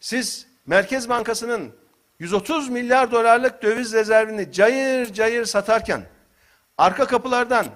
Siz 0.00 0.46
Merkez 0.66 1.08
Bankası'nın 1.08 1.72
130 2.18 2.68
milyar 2.68 3.12
dolarlık 3.12 3.62
döviz 3.62 3.92
rezervini 3.92 4.52
cayır 4.52 5.12
cayır 5.12 5.44
satarken 5.44 6.02
arka 6.78 7.06
kapılardan 7.06 7.66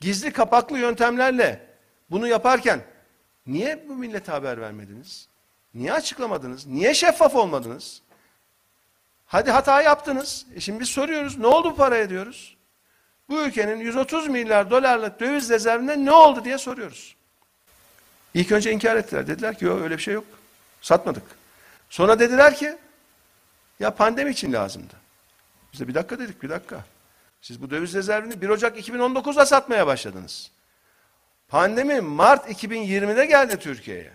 gizli 0.00 0.32
kapaklı 0.32 0.78
yöntemlerle 0.78 1.66
bunu 2.10 2.28
yaparken 2.28 2.80
niye 3.46 3.84
bu 3.88 3.94
millete 3.94 4.32
haber 4.32 4.60
vermediniz? 4.60 5.28
Niye 5.74 5.92
açıklamadınız? 5.92 6.66
Niye 6.66 6.94
şeffaf 6.94 7.34
olmadınız? 7.34 8.02
Hadi 9.26 9.50
hata 9.50 9.82
yaptınız. 9.82 10.46
E 10.54 10.60
şimdi 10.60 10.80
biz 10.80 10.88
soruyoruz. 10.88 11.38
Ne 11.38 11.46
oldu 11.46 11.70
bu 11.70 11.76
paraya 11.76 12.10
diyoruz. 12.10 12.56
Bu 13.28 13.42
ülkenin 13.42 13.76
130 13.76 14.28
milyar 14.28 14.70
dolarlık 14.70 15.20
döviz 15.20 15.50
rezervinde 15.50 16.04
ne 16.04 16.12
oldu 16.12 16.44
diye 16.44 16.58
soruyoruz. 16.58 17.16
İlk 18.34 18.52
önce 18.52 18.72
inkar 18.72 18.96
ettiler. 18.96 19.26
Dediler 19.26 19.58
ki 19.58 19.64
yok 19.64 19.82
öyle 19.82 19.96
bir 19.96 20.02
şey 20.02 20.14
yok. 20.14 20.24
Satmadık. 20.82 21.22
Sonra 21.94 22.18
dediler 22.18 22.54
ki 22.54 22.76
ya 23.80 23.94
pandemi 23.94 24.30
için 24.30 24.52
lazımdı. 24.52 24.94
Biz 25.72 25.80
de 25.80 25.88
bir 25.88 25.94
dakika 25.94 26.18
dedik 26.18 26.42
bir 26.42 26.48
dakika. 26.48 26.84
Siz 27.40 27.62
bu 27.62 27.70
döviz 27.70 27.94
rezervini 27.94 28.40
1 28.40 28.48
Ocak 28.48 28.78
2019'da 28.78 29.46
satmaya 29.46 29.86
başladınız. 29.86 30.50
Pandemi 31.48 32.00
Mart 32.00 32.50
2020'de 32.50 33.26
geldi 33.26 33.58
Türkiye'ye. 33.58 34.12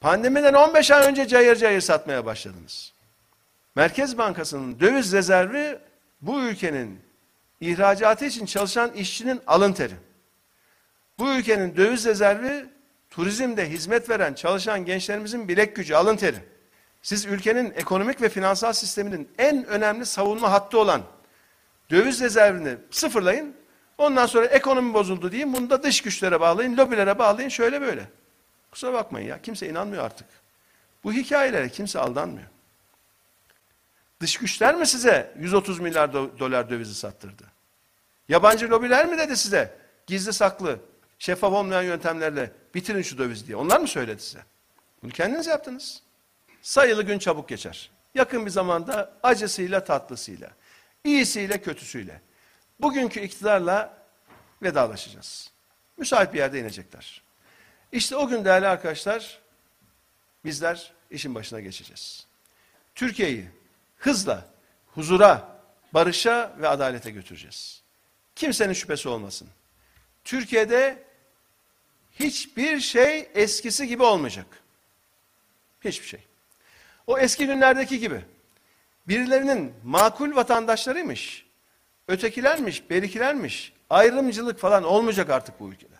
Pandemiden 0.00 0.54
15 0.54 0.90
ay 0.90 1.06
önce 1.06 1.28
cayır 1.28 1.56
cayır 1.56 1.80
satmaya 1.80 2.24
başladınız. 2.24 2.92
Merkez 3.76 4.18
Bankası'nın 4.18 4.80
döviz 4.80 5.12
rezervi 5.12 5.78
bu 6.20 6.40
ülkenin 6.40 7.00
ihracatı 7.60 8.24
için 8.24 8.46
çalışan 8.46 8.92
işçinin 8.92 9.40
alın 9.46 9.72
teri. 9.72 9.94
Bu 11.18 11.34
ülkenin 11.34 11.76
döviz 11.76 12.06
rezervi 12.06 12.66
turizmde 13.10 13.70
hizmet 13.70 14.10
veren 14.10 14.34
çalışan 14.34 14.84
gençlerimizin 14.84 15.48
bilek 15.48 15.76
gücü, 15.76 15.94
alın 15.94 16.16
teri. 16.16 16.57
Siz 17.08 17.26
ülkenin 17.26 17.72
ekonomik 17.76 18.22
ve 18.22 18.28
finansal 18.28 18.72
sisteminin 18.72 19.28
en 19.38 19.66
önemli 19.66 20.06
savunma 20.06 20.52
hattı 20.52 20.78
olan 20.78 21.02
döviz 21.90 22.20
rezervini 22.20 22.76
sıfırlayın. 22.90 23.56
Ondan 23.98 24.26
sonra 24.26 24.46
ekonomi 24.46 24.94
bozuldu 24.94 25.32
diyeyim. 25.32 25.52
Bunu 25.52 25.70
da 25.70 25.82
dış 25.82 26.00
güçlere 26.00 26.40
bağlayın, 26.40 26.76
lobilere 26.76 27.18
bağlayın 27.18 27.48
şöyle 27.48 27.80
böyle. 27.80 28.10
Kusura 28.70 28.92
bakmayın 28.92 29.28
ya 29.28 29.42
kimse 29.42 29.68
inanmıyor 29.68 30.04
artık. 30.04 30.26
Bu 31.04 31.12
hikayelere 31.12 31.68
kimse 31.68 31.98
aldanmıyor. 31.98 32.48
Dış 34.20 34.36
güçler 34.36 34.74
mi 34.74 34.86
size 34.86 35.34
130 35.38 35.80
milyar 35.80 36.12
do 36.12 36.38
dolar 36.38 36.70
dövizi 36.70 36.94
sattırdı? 36.94 37.44
Yabancı 38.28 38.70
lobiler 38.70 39.06
mi 39.06 39.18
dedi 39.18 39.36
size 39.36 39.74
gizli 40.06 40.32
saklı, 40.32 40.78
şeffaf 41.18 41.52
olmayan 41.52 41.82
yöntemlerle 41.82 42.52
bitirin 42.74 43.02
şu 43.02 43.18
dövizi 43.18 43.46
diye? 43.46 43.56
Onlar 43.56 43.80
mı 43.80 43.88
söyledi 43.88 44.22
size? 44.22 44.40
Bunu 45.02 45.10
kendiniz 45.10 45.46
yaptınız. 45.46 46.07
Sayılı 46.68 47.02
gün 47.02 47.18
çabuk 47.18 47.48
geçer. 47.48 47.90
Yakın 48.14 48.46
bir 48.46 48.50
zamanda 48.50 49.12
acısıyla 49.22 49.84
tatlısıyla, 49.84 50.50
iyisiyle 51.04 51.62
kötüsüyle. 51.62 52.20
Bugünkü 52.80 53.20
iktidarla 53.20 54.02
vedalaşacağız. 54.62 55.50
Müsait 55.96 56.32
bir 56.32 56.38
yerde 56.38 56.60
inecekler. 56.60 57.22
İşte 57.92 58.16
o 58.16 58.28
gün 58.28 58.44
değerli 58.44 58.66
arkadaşlar 58.66 59.38
bizler 60.44 60.92
işin 61.10 61.34
başına 61.34 61.60
geçeceğiz. 61.60 62.26
Türkiye'yi 62.94 63.48
hızla 63.96 64.46
huzura, 64.94 65.60
barışa 65.94 66.56
ve 66.58 66.68
adalete 66.68 67.10
götüreceğiz. 67.10 67.82
Kimsenin 68.36 68.72
şüphesi 68.72 69.08
olmasın. 69.08 69.48
Türkiye'de 70.24 71.04
hiçbir 72.12 72.80
şey 72.80 73.30
eskisi 73.34 73.86
gibi 73.86 74.02
olmayacak. 74.02 74.46
Hiçbir 75.84 76.06
şey. 76.06 76.27
O 77.08 77.18
eski 77.18 77.46
günlerdeki 77.46 77.98
gibi 77.98 78.20
birilerinin 79.08 79.72
makul 79.84 80.36
vatandaşlarıymış, 80.36 81.46
ötekilermiş, 82.08 82.90
berikilermiş, 82.90 83.72
ayrımcılık 83.90 84.58
falan 84.58 84.84
olmayacak 84.84 85.30
artık 85.30 85.60
bu 85.60 85.68
ülkede. 85.68 85.94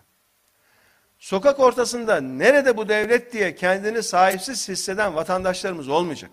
Sokak 1.18 1.60
ortasında 1.60 2.20
nerede 2.20 2.76
bu 2.76 2.88
devlet 2.88 3.32
diye 3.32 3.54
kendini 3.54 4.02
sahipsiz 4.02 4.68
hisseden 4.68 5.14
vatandaşlarımız 5.14 5.88
olmayacak. 5.88 6.30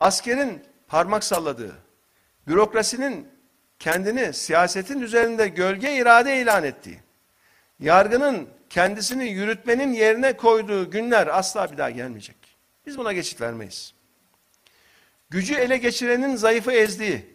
Askerin 0.00 0.62
parmak 0.88 1.24
salladığı, 1.24 1.76
bürokrasinin 2.46 3.28
kendini 3.78 4.32
siyasetin 4.32 5.00
üzerinde 5.00 5.48
gölge 5.48 5.96
irade 5.96 6.40
ilan 6.40 6.64
ettiği, 6.64 7.00
yargının 7.80 8.48
kendisini 8.70 9.28
yürütmenin 9.28 9.92
yerine 9.92 10.36
koyduğu 10.36 10.90
günler 10.90 11.26
asla 11.26 11.72
bir 11.72 11.78
daha 11.78 11.90
gelmeyecek. 11.90 12.49
Biz 12.86 12.98
buna 12.98 13.12
geçit 13.12 13.40
vermeyiz. 13.40 13.94
Gücü 15.30 15.54
ele 15.54 15.76
geçirenin 15.76 16.36
zayıfı 16.36 16.72
ezdiği, 16.72 17.26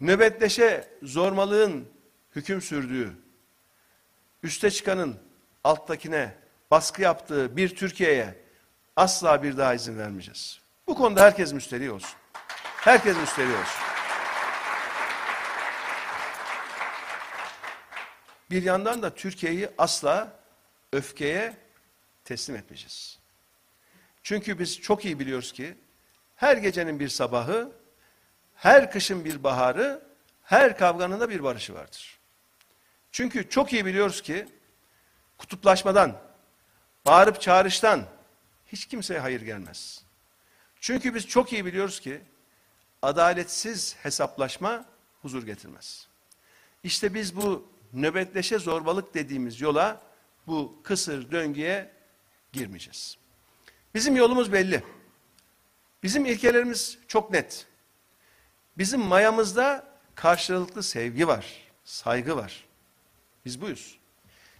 nöbetleşe 0.00 0.88
zormalığın 1.02 1.88
hüküm 2.36 2.62
sürdüğü, 2.62 3.12
üste 4.42 4.70
çıkanın 4.70 5.20
alttakine 5.64 6.34
baskı 6.70 7.02
yaptığı 7.02 7.56
bir 7.56 7.76
Türkiye'ye 7.76 8.34
asla 8.96 9.42
bir 9.42 9.56
daha 9.56 9.74
izin 9.74 9.98
vermeyeceğiz. 9.98 10.60
Bu 10.86 10.94
konuda 10.94 11.22
herkes 11.22 11.52
müsteri 11.52 11.90
olsun. 11.90 12.18
Herkes 12.76 13.16
müsteri 13.16 13.48
olsun. 13.48 13.82
Bir 18.50 18.62
yandan 18.62 19.02
da 19.02 19.14
Türkiye'yi 19.14 19.68
asla 19.78 20.40
öfkeye 20.92 21.56
teslim 22.24 22.56
etmeyeceğiz. 22.56 23.18
Çünkü 24.28 24.58
biz 24.58 24.80
çok 24.80 25.04
iyi 25.04 25.18
biliyoruz 25.18 25.52
ki 25.52 25.76
her 26.36 26.56
gecenin 26.56 27.00
bir 27.00 27.08
sabahı, 27.08 27.72
her 28.54 28.90
kışın 28.90 29.24
bir 29.24 29.44
baharı, 29.44 30.02
her 30.42 30.78
kavganın 30.78 31.20
da 31.20 31.30
bir 31.30 31.42
barışı 31.42 31.74
vardır. 31.74 32.18
Çünkü 33.12 33.48
çok 33.48 33.72
iyi 33.72 33.86
biliyoruz 33.86 34.22
ki 34.22 34.46
kutuplaşmadan, 35.38 36.20
bağırıp 37.06 37.40
çağrıştan 37.40 38.06
hiç 38.66 38.86
kimseye 38.86 39.20
hayır 39.20 39.40
gelmez. 39.40 40.04
Çünkü 40.80 41.14
biz 41.14 41.26
çok 41.26 41.52
iyi 41.52 41.64
biliyoruz 41.64 42.00
ki 42.00 42.20
adaletsiz 43.02 43.96
hesaplaşma 44.02 44.84
huzur 45.22 45.46
getirmez. 45.46 46.08
İşte 46.82 47.14
biz 47.14 47.36
bu 47.36 47.72
nöbetleşe 47.92 48.58
zorbalık 48.58 49.14
dediğimiz 49.14 49.60
yola 49.60 50.02
bu 50.46 50.80
kısır 50.84 51.30
döngüye 51.30 51.92
girmeyeceğiz. 52.52 53.27
Bizim 53.98 54.16
yolumuz 54.16 54.52
belli. 54.52 54.82
Bizim 56.02 56.26
ilkelerimiz 56.26 56.98
çok 57.08 57.30
net. 57.30 57.66
Bizim 58.78 59.00
mayamızda 59.00 59.86
karşılıklı 60.14 60.82
sevgi 60.82 61.28
var, 61.28 61.46
saygı 61.84 62.36
var. 62.36 62.64
Biz 63.44 63.60
buyuz. 63.60 63.98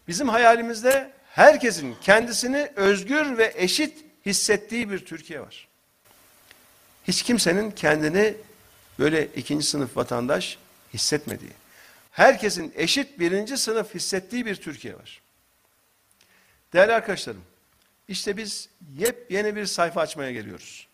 Bizim 0.09 0.29
hayalimizde 0.29 1.13
herkesin 1.31 1.97
kendisini 2.01 2.73
özgür 2.77 3.39
ve 3.39 3.53
eşit 3.57 4.05
hissettiği 4.27 4.91
bir 4.91 4.99
Türkiye 4.99 5.41
var. 5.41 5.69
Hiç 7.05 7.23
kimsenin 7.23 7.71
kendini 7.71 8.35
böyle 8.99 9.27
ikinci 9.27 9.67
sınıf 9.67 9.97
vatandaş 9.97 10.59
hissetmediği, 10.95 11.53
herkesin 12.11 12.73
eşit 12.77 13.19
birinci 13.19 13.59
sınıf 13.59 13.95
hissettiği 13.95 14.47
bir 14.47 14.57
Türkiye 14.57 14.95
var. 14.95 15.21
Değerli 16.73 16.93
arkadaşlarım, 16.93 17.43
işte 18.09 18.37
biz 18.37 18.69
yepyeni 18.97 19.57
bir 19.57 19.67
sayfa 19.67 20.01
açmaya 20.01 20.33
geliyoruz. 20.33 20.89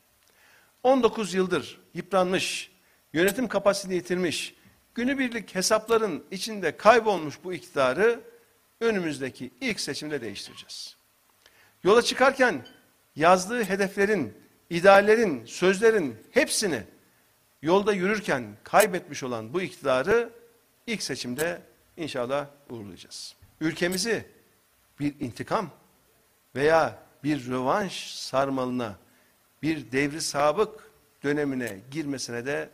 19 0.82 1.34
yıldır 1.34 1.80
yıpranmış, 1.94 2.70
yönetim 3.12 3.48
kapasitesini 3.48 3.94
yitirmiş, 3.94 4.54
günübirlik 4.94 5.54
hesapların 5.54 6.24
içinde 6.30 6.76
kaybolmuş 6.76 7.34
bu 7.44 7.54
iktidarı 7.54 8.20
önümüzdeki 8.80 9.50
ilk 9.60 9.80
seçimde 9.80 10.20
değiştireceğiz. 10.20 10.96
Yola 11.84 12.02
çıkarken 12.02 12.66
yazdığı 13.16 13.64
hedeflerin, 13.64 14.38
ideallerin, 14.70 15.44
sözlerin 15.44 16.16
hepsini 16.30 16.82
yolda 17.62 17.92
yürürken 17.92 18.56
kaybetmiş 18.64 19.22
olan 19.22 19.54
bu 19.54 19.62
iktidarı 19.62 20.30
ilk 20.86 21.02
seçimde 21.02 21.62
inşallah 21.96 22.46
uğurlayacağız. 22.70 23.36
Ülkemizi 23.60 24.26
bir 25.00 25.20
intikam 25.20 25.70
veya 26.54 27.03
bir 27.24 27.48
rövanş 27.48 28.14
sarmalına, 28.14 28.94
bir 29.62 29.92
devri 29.92 30.20
sabık 30.20 30.90
dönemine 31.22 31.80
girmesine 31.90 32.46
de 32.46 32.70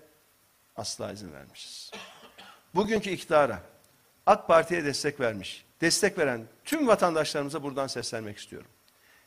asla 0.76 1.12
izin 1.12 1.32
vermişiz. 1.32 1.90
Bugünkü 2.74 3.10
iktidara, 3.10 3.62
AK 4.26 4.48
Parti'ye 4.48 4.84
destek 4.84 5.20
vermiş, 5.20 5.64
destek 5.80 6.18
veren 6.18 6.46
tüm 6.64 6.88
vatandaşlarımıza 6.88 7.62
buradan 7.62 7.86
seslenmek 7.86 8.38
istiyorum. 8.38 8.70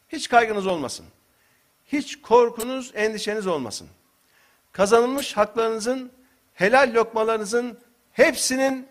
Hiç 0.10 0.30
kaygınız 0.30 0.68
olmasın. 0.68 1.06
Hiç 1.86 2.22
korkunuz, 2.22 2.92
endişeniz 2.96 3.48
olmasın. 3.48 3.88
Kazanılmış 4.72 5.38
haklarınızın, 5.38 6.12
helal 6.54 6.94
lokmalarınızın 6.94 7.80
hepsinin 8.12 8.88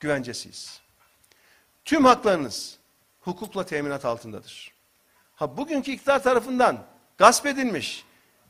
güvencesiyiz. 0.00 0.80
Tüm 1.84 2.04
haklarınız 2.04 2.78
hukukla 3.20 3.66
teminat 3.66 4.04
altındadır. 4.04 4.72
Ha 5.42 5.56
bugünkü 5.56 5.92
iktidar 5.92 6.22
tarafından 6.22 6.78
gasp 7.18 7.46
edilmiş 7.46 8.04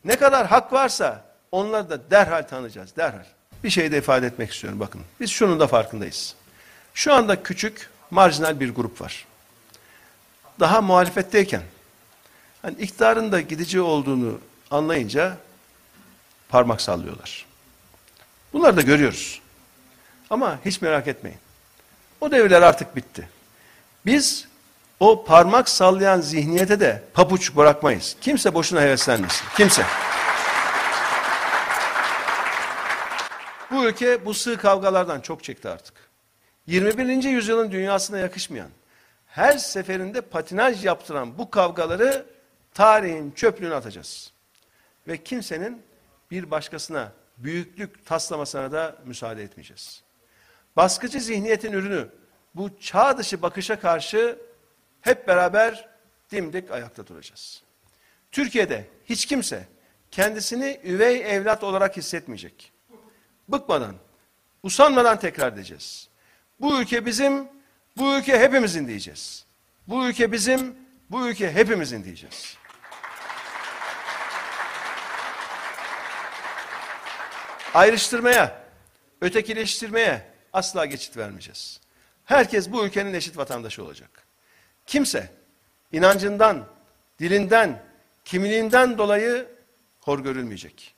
ne 0.05 0.17
kadar 0.17 0.47
hak 0.47 0.73
varsa 0.73 1.25
onları 1.53 1.91
da 1.91 2.11
derhal 2.11 2.43
tanıyacağız, 2.43 2.97
derhal. 2.97 3.25
Bir 3.65 3.71
şey 3.71 3.93
de 3.93 3.99
ifade 3.99 4.27
etmek 4.27 4.53
istiyorum 4.53 4.81
bakın. 4.81 5.01
Biz 5.21 5.31
şunun 5.31 5.61
da 5.61 5.67
farkındayız. 5.67 6.35
Şu 6.95 7.15
anda 7.15 7.43
küçük, 7.43 7.91
marjinal 8.11 8.61
bir 8.61 8.75
grup 8.75 9.01
var. 9.01 9.27
Daha 10.61 10.81
muhalefetteyken, 10.81 11.63
hani 12.63 12.77
iktidarın 12.77 13.33
da 13.33 13.41
gidici 13.41 13.81
olduğunu 13.81 14.41
anlayınca 14.71 15.37
parmak 16.49 16.81
sallıyorlar. 16.81 17.47
Bunları 18.53 18.77
da 18.77 18.81
görüyoruz. 18.81 19.41
Ama 20.31 20.59
hiç 20.65 20.81
merak 20.81 21.09
etmeyin. 21.09 21.39
O 22.21 22.31
devirler 22.31 22.63
artık 22.63 22.97
bitti. 22.97 23.29
Biz 24.07 24.52
o 25.03 25.25
parmak 25.25 25.69
sallayan 25.69 26.21
zihniyete 26.21 26.81
de 26.81 27.03
papuç 27.15 27.57
bırakmayız. 27.57 28.17
Kimse 28.21 28.55
boşuna 28.55 28.81
heveslenmesin. 28.81 29.47
Kimse. 29.57 29.83
Bu 33.71 33.85
ülke 33.85 34.27
bu 34.27 34.35
sığ 34.35 34.57
kavgalardan 34.57 35.21
çok 35.21 35.45
çekti 35.45 35.69
artık. 35.69 35.95
21. 36.67 37.23
yüzyılın 37.23 37.71
dünyasına 37.71 38.19
yakışmayan, 38.19 38.69
her 39.27 39.59
seferinde 39.59 40.21
patinaj 40.21 40.85
yaptıran 40.85 41.39
bu 41.39 41.51
kavgaları 41.51 42.27
tarihin 42.75 43.31
çöplüğüne 43.31 43.75
atacağız. 43.75 44.33
Ve 45.09 45.23
kimsenin 45.23 45.83
bir 46.31 46.51
başkasına 46.51 47.13
büyüklük 47.39 48.07
taslamasına 48.07 48.73
da 48.73 48.97
müsaade 49.05 49.43
etmeyeceğiz. 49.43 50.03
Baskıcı 50.77 51.21
zihniyetin 51.21 51.73
ürünü 51.73 52.09
bu 52.55 52.71
çağ 52.81 53.19
dışı 53.19 53.43
bakışa 53.43 53.81
karşı 53.81 54.39
hep 55.03 55.29
beraber 55.29 55.89
dimdik 56.31 56.71
ayakta 56.71 57.07
duracağız. 57.07 57.63
Türkiye'de 58.33 58.87
hiç 59.05 59.27
kimse 59.27 59.69
kendisini 60.11 60.81
üvey 60.85 61.37
evlat 61.37 61.65
olarak 61.65 61.97
hissetmeyecek. 61.97 62.73
Bıkmadan, 63.49 63.97
usanmadan 64.63 65.19
tekrar 65.19 65.53
edeceğiz. 65.53 66.09
Bu 66.61 66.81
ülke 66.81 67.07
bizim, 67.07 67.49
bu 67.97 68.17
ülke 68.17 68.39
hepimizin 68.41 68.89
diyeceğiz. 68.89 69.47
Bu 69.89 70.07
ülke 70.07 70.33
bizim, 70.33 70.77
bu 71.11 71.29
ülke 71.29 71.53
hepimizin 71.53 72.05
diyeceğiz. 72.05 72.57
Ayrıştırmaya, 77.75 78.65
ötekileştirmeye 79.21 80.27
asla 80.53 80.87
geçit 80.87 81.17
vermeyeceğiz. 81.17 81.81
Herkes 82.25 82.73
bu 82.73 82.87
ülkenin 82.87 83.15
eşit 83.15 83.37
vatandaşı 83.37 83.85
olacak. 83.85 84.32
Kimse 84.87 85.31
inancından, 85.93 86.67
dilinden, 87.19 87.83
kimliğinden 88.25 88.99
dolayı 88.99 89.49
hor 90.01 90.19
görülmeyecek. 90.19 90.95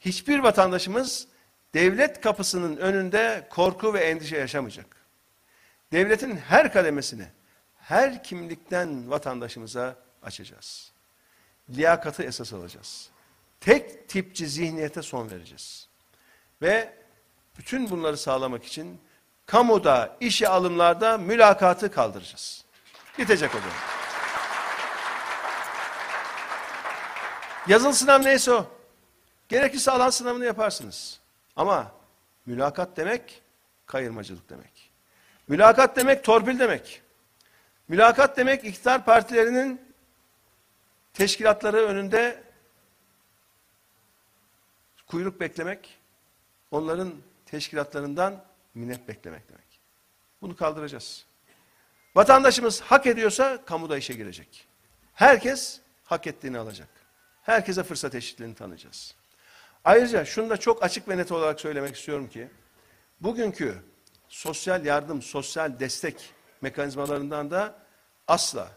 Hiçbir 0.00 0.38
vatandaşımız 0.38 1.26
devlet 1.74 2.20
kapısının 2.20 2.76
önünde 2.76 3.46
korku 3.50 3.94
ve 3.94 4.00
endişe 4.00 4.36
yaşamayacak. 4.36 4.86
Devletin 5.92 6.36
her 6.36 6.72
kademesini 6.72 7.26
her 7.78 8.22
kimlikten 8.22 9.10
vatandaşımıza 9.10 9.96
açacağız. 10.22 10.92
Liyakatı 11.70 12.22
esas 12.22 12.52
alacağız. 12.52 13.10
Tek 13.60 14.08
tipçi 14.08 14.46
zihniyete 14.46 15.02
son 15.02 15.30
vereceğiz. 15.30 15.88
Ve 16.62 16.94
bütün 17.58 17.90
bunları 17.90 18.16
sağlamak 18.16 18.64
için 18.64 19.00
kamuda, 19.46 20.16
işe 20.20 20.48
alımlarda 20.48 21.18
mülakatı 21.18 21.92
kaldıracağız. 21.92 22.64
Bitecek 23.20 23.52
dönem. 23.52 23.64
Yazılı 27.66 27.94
sınav 27.94 28.22
neyse 28.22 28.52
o. 28.52 28.66
Gerekirse 29.48 29.90
alan 29.90 30.10
sınavını 30.10 30.44
yaparsınız. 30.44 31.20
Ama 31.56 31.92
mülakat 32.46 32.96
demek 32.96 33.42
kayırmacılık 33.86 34.50
demek. 34.50 34.90
Mülakat 35.48 35.96
demek 35.96 36.24
torpil 36.24 36.58
demek. 36.58 37.02
Mülakat 37.88 38.36
demek 38.36 38.64
iktidar 38.64 39.04
partilerinin 39.04 39.80
teşkilatları 41.12 41.76
önünde 41.76 42.42
kuyruk 45.06 45.40
beklemek, 45.40 45.98
onların 46.70 47.12
teşkilatlarından 47.46 48.44
minnet 48.74 49.08
beklemek 49.08 49.48
demek. 49.48 49.80
Bunu 50.42 50.56
kaldıracağız. 50.56 51.29
Vatandaşımız 52.14 52.80
hak 52.80 53.06
ediyorsa 53.06 53.64
kamuda 53.64 53.98
işe 53.98 54.14
girecek. 54.14 54.66
Herkes 55.14 55.80
hak 56.04 56.26
ettiğini 56.26 56.58
alacak. 56.58 56.88
Herkese 57.42 57.82
fırsat 57.82 58.14
eşitliğini 58.14 58.54
tanıyacağız. 58.54 59.14
Ayrıca 59.84 60.24
şunu 60.24 60.50
da 60.50 60.56
çok 60.56 60.82
açık 60.82 61.08
ve 61.08 61.16
net 61.16 61.32
olarak 61.32 61.60
söylemek 61.60 61.96
istiyorum 61.96 62.28
ki, 62.28 62.48
bugünkü 63.20 63.74
sosyal 64.28 64.84
yardım, 64.84 65.22
sosyal 65.22 65.80
destek 65.80 66.34
mekanizmalarından 66.60 67.50
da 67.50 67.78
asla 68.28 68.68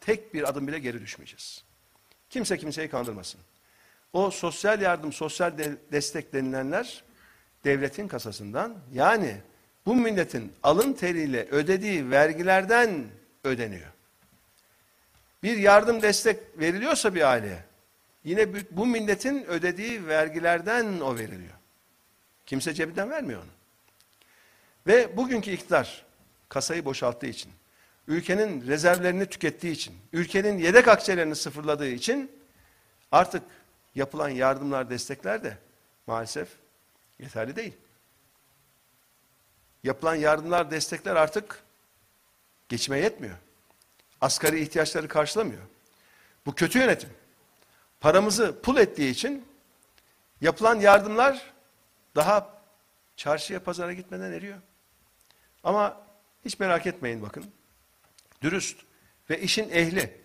tek 0.00 0.34
bir 0.34 0.48
adım 0.48 0.68
bile 0.68 0.78
geri 0.78 1.00
düşmeyeceğiz. 1.00 1.64
Kimse 2.30 2.58
kimseyi 2.58 2.88
kandırmasın. 2.88 3.40
O 4.12 4.30
sosyal 4.30 4.80
yardım, 4.80 5.12
sosyal 5.12 5.58
de 5.58 5.76
destek 5.92 6.32
denilenler 6.32 7.04
devletin 7.64 8.08
kasasından 8.08 8.78
yani 8.92 9.42
bu 9.86 9.94
milletin 9.94 10.52
alın 10.62 10.92
teriyle 10.92 11.48
ödediği 11.50 12.10
vergilerden 12.10 13.06
ödeniyor. 13.44 13.92
Bir 15.42 15.56
yardım 15.56 16.02
destek 16.02 16.38
veriliyorsa 16.58 17.14
bir 17.14 17.30
aileye 17.30 17.64
yine 18.24 18.48
bu 18.70 18.86
milletin 18.86 19.44
ödediği 19.44 20.06
vergilerden 20.06 21.00
o 21.00 21.16
veriliyor. 21.16 21.54
Kimse 22.46 22.74
cebinden 22.74 23.10
vermiyor 23.10 23.40
onu. 23.42 23.50
Ve 24.86 25.16
bugünkü 25.16 25.50
iktidar 25.50 26.04
kasayı 26.48 26.84
boşalttığı 26.84 27.26
için, 27.26 27.52
ülkenin 28.08 28.66
rezervlerini 28.66 29.26
tükettiği 29.26 29.72
için, 29.72 29.94
ülkenin 30.12 30.58
yedek 30.58 30.88
akçelerini 30.88 31.36
sıfırladığı 31.36 31.88
için 31.88 32.30
artık 33.12 33.42
yapılan 33.94 34.28
yardımlar, 34.28 34.90
destekler 34.90 35.44
de 35.44 35.58
maalesef 36.06 36.48
yeterli 37.18 37.56
değil. 37.56 37.72
Yapılan 39.82 40.14
yardımlar, 40.14 40.70
destekler 40.70 41.16
artık 41.16 41.62
geçime 42.68 42.98
yetmiyor. 42.98 43.36
Asgari 44.20 44.60
ihtiyaçları 44.60 45.08
karşılamıyor. 45.08 45.62
Bu 46.46 46.54
kötü 46.54 46.78
yönetim. 46.78 47.10
Paramızı 48.00 48.60
pul 48.62 48.76
ettiği 48.76 49.10
için 49.10 49.48
yapılan 50.40 50.80
yardımlar 50.80 51.52
daha 52.14 52.62
çarşıya 53.16 53.62
pazara 53.62 53.92
gitmeden 53.92 54.32
eriyor. 54.32 54.58
Ama 55.64 56.00
hiç 56.44 56.58
merak 56.58 56.86
etmeyin 56.86 57.22
bakın. 57.22 57.44
Dürüst 58.42 58.80
ve 59.30 59.40
işin 59.40 59.70
ehli, 59.70 60.20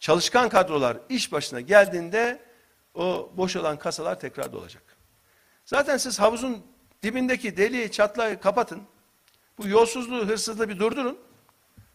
çalışkan 0.00 0.48
kadrolar 0.48 0.98
iş 1.08 1.32
başına 1.32 1.60
geldiğinde 1.60 2.42
o 2.94 3.32
boş 3.36 3.56
olan 3.56 3.78
kasalar 3.78 4.20
tekrar 4.20 4.52
dolacak. 4.52 4.82
Zaten 5.64 5.96
siz 5.96 6.20
havuzun 6.20 6.66
dibindeki 7.02 7.56
deliği, 7.56 7.90
çatlayı 7.90 8.40
kapatın. 8.40 8.82
Bu 9.58 9.68
yolsuzluğu, 9.68 10.26
hırsızlığı 10.26 10.68
bir 10.68 10.78
durdurun. 10.78 11.18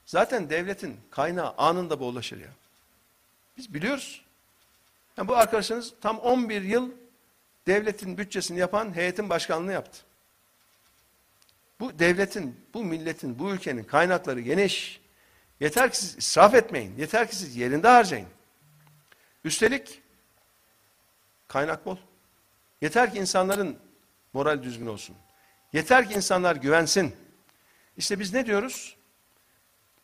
Zaten 0.05 0.49
devletin 0.49 0.99
kaynağı 1.11 1.53
anında 1.57 1.99
bollaşır 1.99 2.39
ya. 2.39 2.49
Biz 3.57 3.73
biliyoruz. 3.73 4.25
Yani 5.17 5.27
bu 5.27 5.35
arkadaşınız 5.35 5.93
tam 6.01 6.19
11 6.19 6.61
yıl 6.61 6.91
devletin 7.67 8.17
bütçesini 8.17 8.59
yapan 8.59 8.95
heyetin 8.95 9.29
başkanlığını 9.29 9.73
yaptı. 9.73 9.99
Bu 11.79 11.99
devletin, 11.99 12.59
bu 12.73 12.83
milletin, 12.83 13.39
bu 13.39 13.51
ülkenin 13.51 13.83
kaynakları 13.83 14.41
geniş. 14.41 15.01
Yeter 15.59 15.91
ki 15.91 15.97
siz 15.97 16.17
israf 16.17 16.55
etmeyin. 16.55 16.97
Yeter 16.97 17.29
ki 17.29 17.35
siz 17.35 17.55
yerinde 17.55 17.87
harcayın. 17.87 18.27
Üstelik 19.43 20.01
kaynak 21.47 21.85
bol. 21.85 21.97
Yeter 22.81 23.13
ki 23.13 23.19
insanların 23.19 23.77
moral 24.33 24.63
düzgün 24.63 24.87
olsun. 24.87 25.15
Yeter 25.73 26.09
ki 26.09 26.15
insanlar 26.15 26.55
güvensin. 26.55 27.15
İşte 27.97 28.19
biz 28.19 28.33
ne 28.33 28.45
diyoruz? 28.45 28.95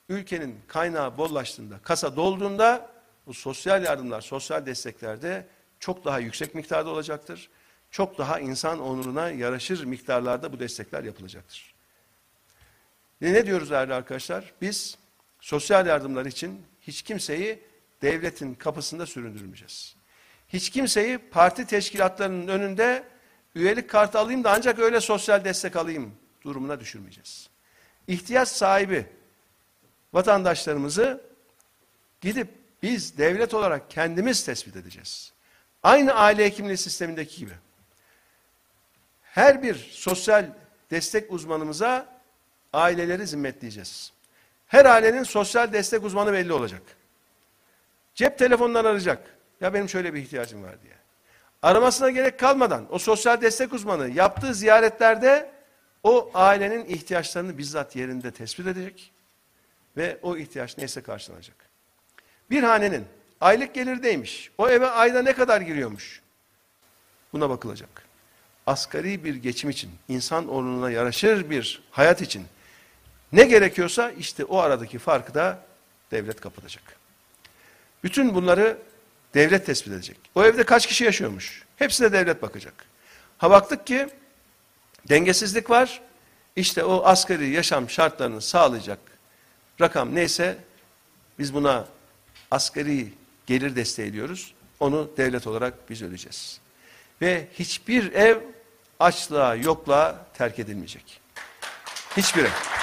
Ülkenin 0.10 0.60
kaynağı 0.68 1.18
bollaştığında, 1.18 1.80
kasa 1.84 2.16
dolduğunda 2.16 2.92
bu 3.28 3.34
sosyal 3.34 3.84
yardımlar, 3.84 4.22
sosyal 4.22 4.66
desteklerde 4.66 5.48
çok 5.80 6.06
daha 6.06 6.20
yüksek 6.20 6.56
miktarda 6.56 6.90
olacaktır. 6.90 7.50
Çok 7.92 8.18
daha 8.18 8.40
insan 8.40 8.80
onuruna 8.80 9.30
yaraşır 9.30 9.84
miktarlarda 9.84 10.54
bu 10.54 10.60
destekler 10.60 11.04
yapılacaktır. 11.04 11.74
Ve 13.22 13.34
ne 13.34 13.46
diyoruz 13.46 13.70
değerli 13.70 13.94
arkadaşlar? 13.94 14.54
Biz 14.62 14.98
sosyal 15.42 15.88
yardımlar 15.88 16.26
için 16.26 16.66
hiç 16.82 17.02
kimseyi 17.02 17.60
devletin 18.02 18.56
kapısında 18.56 19.06
süründürmeyeceğiz. 19.06 19.96
Hiç 20.48 20.70
kimseyi 20.70 21.18
parti 21.18 21.68
teşkilatlarının 21.68 22.48
önünde 22.48 23.04
üyelik 23.56 23.90
kartı 23.90 24.20
alayım 24.20 24.44
da 24.44 24.52
ancak 24.52 24.80
öyle 24.80 25.02
sosyal 25.02 25.46
destek 25.46 25.76
alayım 25.76 26.16
durumuna 26.44 26.80
düşürmeyeceğiz. 26.80 27.49
İhtiyaç 28.10 28.48
sahibi 28.48 29.06
vatandaşlarımızı 30.14 31.22
gidip 32.22 32.48
biz 32.84 33.18
devlet 33.18 33.54
olarak 33.54 33.92
kendimiz 33.92 34.46
tespit 34.46 34.76
edeceğiz. 34.76 35.34
Aynı 35.84 36.14
aile 36.14 36.46
hekimliği 36.46 36.78
sistemindeki 36.78 37.38
gibi. 37.38 37.54
Her 39.22 39.64
bir 39.64 39.76
sosyal 39.92 40.46
destek 40.92 41.32
uzmanımıza 41.32 42.22
aileleri 42.74 43.28
zimmetleyeceğiz. 43.28 44.14
Her 44.68 44.86
ailenin 44.86 45.24
sosyal 45.24 45.74
destek 45.74 46.04
uzmanı 46.04 46.34
belli 46.34 46.54
olacak. 46.54 46.82
Cep 48.16 48.38
telefonundan 48.38 48.86
arayacak. 48.86 49.38
Ya 49.62 49.74
benim 49.74 49.90
şöyle 49.90 50.14
bir 50.14 50.22
ihtiyacım 50.22 50.64
var 50.64 50.82
diye. 50.84 50.94
Aramasına 51.62 52.10
gerek 52.10 52.40
kalmadan 52.40 52.88
o 52.90 53.00
sosyal 53.00 53.42
destek 53.42 53.74
uzmanı 53.74 54.10
yaptığı 54.10 54.54
ziyaretlerde 54.54 55.59
o 56.04 56.32
ailenin 56.34 56.86
ihtiyaçlarını 56.86 57.58
bizzat 57.58 57.96
yerinde 57.96 58.32
tespit 58.32 58.68
edecek 58.68 59.12
ve 59.98 60.20
o 60.22 60.38
ihtiyaç 60.38 60.78
neyse 60.78 61.02
karşılanacak. 61.02 61.56
Bir 62.50 62.64
hanenin 62.64 63.06
aylık 63.42 63.74
gelirdeymiş. 63.74 64.52
O 64.58 64.70
eve 64.70 64.88
ayda 64.88 65.22
ne 65.22 65.34
kadar 65.34 65.62
giriyormuş? 65.62 66.22
Buna 67.34 67.50
bakılacak. 67.50 68.06
Asgari 68.68 69.24
bir 69.24 69.36
geçim 69.36 69.70
için, 69.70 69.92
insan 70.08 70.48
onuruna 70.48 70.92
yaraşır 70.92 71.50
bir 71.50 71.82
hayat 71.92 72.22
için 72.22 72.46
ne 73.32 73.44
gerekiyorsa 73.46 74.12
işte 74.12 74.46
o 74.46 74.58
aradaki 74.58 75.00
farkı 75.00 75.34
da 75.34 75.64
devlet 76.12 76.42
kapatacak. 76.42 76.84
Bütün 78.04 78.36
bunları 78.36 78.78
devlet 79.34 79.66
tespit 79.66 79.94
edecek. 79.94 80.18
O 80.36 80.46
evde 80.46 80.64
kaç 80.64 80.88
kişi 80.88 81.04
yaşıyormuş? 81.04 81.64
Hepsine 81.76 82.12
devlet 82.12 82.42
bakacak. 82.42 82.86
Ha 83.38 83.52
baktık 83.52 83.88
ki 83.88 84.10
dengesizlik 85.10 85.70
var. 85.70 86.02
İşte 86.56 86.84
o 86.84 87.06
asgari 87.06 87.50
yaşam 87.50 87.90
şartlarını 87.90 88.42
sağlayacak 88.42 89.00
rakam 89.82 90.16
neyse 90.16 90.58
biz 91.40 91.54
buna 91.54 91.88
asgari 92.52 93.14
gelir 93.48 93.76
desteği 93.76 94.14
diyoruz. 94.14 94.54
Onu 94.80 95.10
devlet 95.18 95.48
olarak 95.48 95.90
biz 95.90 96.02
ödeyeceğiz. 96.02 96.60
Ve 97.22 97.48
hiçbir 97.54 98.14
ev 98.14 98.38
açlığa, 99.00 99.56
yokluğa 99.56 100.26
terk 100.34 100.60
edilmeyecek. 100.60 101.22
Hiçbir 102.18 102.44
ev. 102.44 102.79